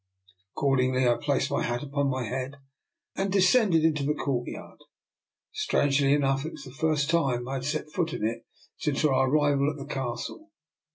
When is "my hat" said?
1.51-1.83